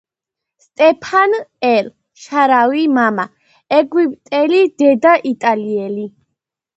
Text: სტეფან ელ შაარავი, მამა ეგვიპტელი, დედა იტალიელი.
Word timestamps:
სტეფან 0.61 1.33
ელ 1.71 1.91
შაარავი, 2.21 2.81
მამა 2.95 3.25
ეგვიპტელი, 3.81 4.63
დედა 4.83 5.13
იტალიელი. 5.33 6.07